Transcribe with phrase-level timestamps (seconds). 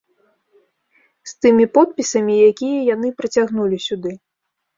[1.31, 4.17] З тымі подпісамі, якія яны прыцягнулі сюды.